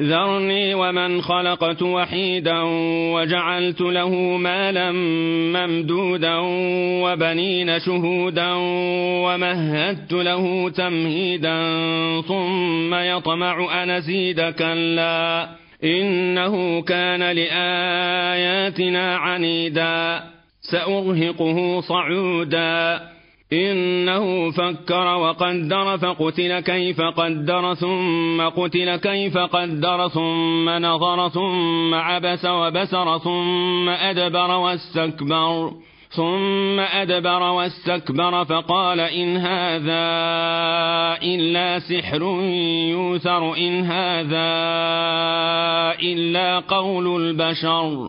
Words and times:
ذرني 0.00 0.74
ومن 0.74 1.22
خلقت 1.22 1.82
وحيدا 1.82 2.62
وجعلت 3.14 3.80
له 3.80 4.10
مالا 4.36 4.92
ممدودا 5.56 6.36
وبنين 7.04 7.78
شهودا 7.78 8.52
ومهدت 9.24 10.12
له 10.12 10.70
تمهيدا 10.70 11.60
ثم 12.20 12.94
يطمع 12.94 13.82
أن 13.82 13.90
أزيد 13.90 14.40
كلا 14.40 15.48
إنه 15.84 16.82
كان 16.82 17.22
لآياتنا 17.22 19.16
عنيدا 19.16 20.22
سأرهقه 20.60 21.80
صعودا 21.80 23.00
إنه 23.52 24.50
فكر 24.50 25.16
وقدر 25.16 25.98
فقتل 25.98 26.60
كيف 26.60 27.00
قدر 27.00 27.74
ثم 27.74 28.42
قتل 28.42 28.96
كيف 28.96 29.38
قدر 29.38 30.08
ثم 30.08 30.70
نظر 30.70 31.28
ثم 31.28 31.94
عبس 31.94 32.44
وبسر 32.44 33.18
ثم 33.18 33.88
أدبر 33.88 34.50
واستكبر 34.50 35.72
ثم 36.10 36.80
أدبر 36.80 37.42
واستكبر 37.42 38.44
فقال 38.44 39.00
إن 39.00 39.36
هذا 39.36 40.06
إلا 41.22 41.78
سحر 41.78 42.22
يوثر 42.90 43.56
إن 43.56 43.84
هذا 43.84 44.48
إلا 46.02 46.58
قول 46.58 47.22
البشر 47.22 48.08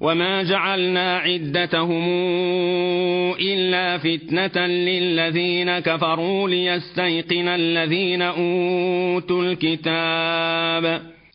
وما 0.00 0.42
جعلنا 0.42 1.16
عدتهم 1.16 2.04
إلا 3.40 3.98
فتنة 3.98 4.66
للذين 4.66 5.78
كفروا 5.78 6.48
ليستيقن 6.48 7.48
الذين 7.48 8.22
أوتوا 8.22 9.42
الكتاب 9.42 11.02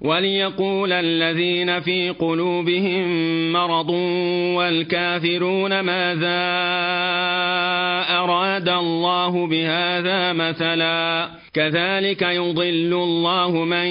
وليقول 0.00 0.92
الذين 0.92 1.80
في 1.80 2.10
قلوبهم 2.10 3.06
مرض 3.52 3.90
والكافرون 4.56 5.80
ماذا 5.80 6.38
أراد 8.18 8.68
الله 8.68 9.46
بهذا 9.46 10.32
مثلا 10.32 11.28
كذلك 11.54 12.22
يضل 12.22 12.92
الله 12.92 13.50
من 13.50 13.86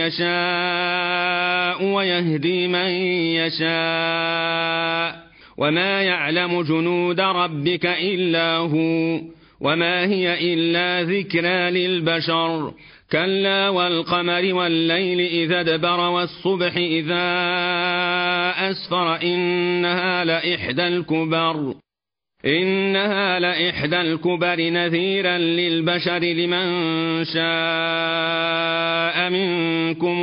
يشاء 0.00 1.84
ويهدي 1.84 2.68
من 2.68 2.88
يشاء 3.36 5.20
وما 5.58 6.02
يعلم 6.02 6.62
جنود 6.62 7.20
ربك 7.20 7.86
إلا 7.86 8.56
هو 8.56 9.20
وما 9.60 10.04
هي 10.04 10.54
إلا 10.54 11.02
ذكرى 11.02 11.70
للبشر 11.70 12.72
كلا 13.12 13.68
والقمر 13.68 14.54
والليل 14.54 15.20
إذا 15.20 15.60
ادبر 15.60 16.00
والصبح 16.00 16.76
إذا 16.76 17.24
أسفر 18.70 19.22
إنها 19.22 20.24
لإحدى 20.24 20.86
الكبر 20.86 21.74
إنها 22.46 23.40
لإحدى 23.40 24.00
الكبر 24.00 24.70
نذيرا 24.70 25.38
للبشر 25.38 26.18
لمن 26.18 26.66
شاء 27.24 29.30
منكم 29.30 30.18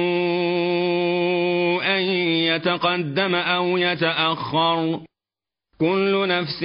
أن 1.84 2.02
يتقدم 2.50 3.36
أو 3.36 3.78
يتأخر 3.78 5.00
كل 5.82 6.28
نفس 6.28 6.64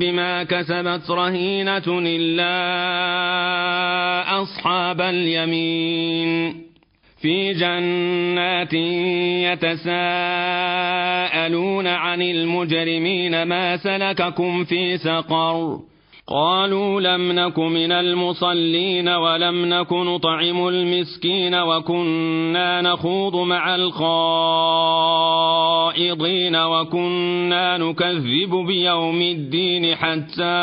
بما 0.00 0.44
كسبت 0.44 1.10
رهينة 1.10 1.82
إلا 1.88 2.52
أصحاب 4.42 5.00
اليمين. 5.00 6.54
في 7.22 7.54
جنات 7.54 8.72
يتساءلون 9.52 9.96
عن 11.86 12.22
المجرمين 12.22 13.42
ما 13.42 13.76
سلككم 13.76 14.64
في 14.64 14.98
سقر. 14.98 15.78
قالوا 16.30 17.00
لم 17.00 17.32
نك 17.32 17.58
من 17.58 17.92
المصلين 17.92 19.08
ولم 19.08 19.74
نك 19.74 19.92
نطعم 19.92 20.68
المسكين 20.68 21.54
وكنا 21.54 22.82
نخوض 22.82 23.36
مع 23.36 23.74
الخائضين 26.12 26.56
وكنا 26.56 27.78
نكذب 27.78 28.54
بيوم 28.66 29.22
الدين 29.22 29.94
حتى 29.96 30.58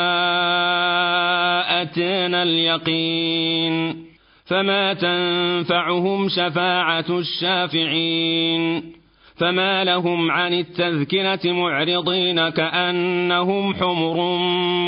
أتانا 1.81 2.43
اليقين 2.43 4.05
فما 4.45 4.93
تنفعهم 4.93 6.29
شفاعة 6.29 7.05
الشافعين 7.09 8.93
فما 9.37 9.83
لهم 9.83 10.31
عن 10.31 10.53
التذكرة 10.53 11.51
معرضين 11.51 12.49
كأنهم 12.49 13.73
حمر 13.73 14.37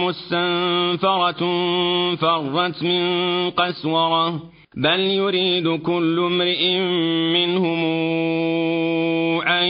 مستنفرة 0.08 1.46
فرت 2.16 2.84
من 2.84 3.50
قسورة 3.50 4.58
بل 4.78 5.00
يريد 5.00 5.68
كل 5.82 6.20
امرئ 6.20 6.80
منهم 7.34 7.80
أن 9.42 9.68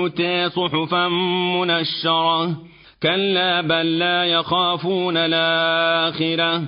يؤتى 0.00 0.48
صحفا 0.48 1.08
منشرة. 1.08 2.56
كلا 3.02 3.60
بل 3.60 3.98
لا 3.98 4.24
يخافون 4.24 5.16
الآخرة. 5.16 6.62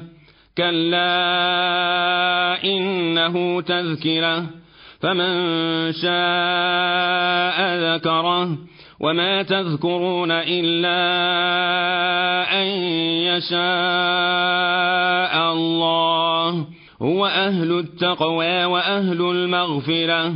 كلا 0.58 1.04
إنه 2.64 3.60
تذكرة. 3.60 4.46
فمن 5.00 5.32
شاء 5.92 7.58
ذكره. 7.94 8.58
وما 9.00 9.42
تذكرون 9.42 10.30
إلا 10.30 10.98
أن 12.60 12.66
يشاء 13.32 13.62
الله. 15.52 16.66
هو 17.02 17.26
أهل 17.26 17.78
التقوى 17.78 18.64
وأهل 18.64 19.20
المغفرة. 19.20 20.30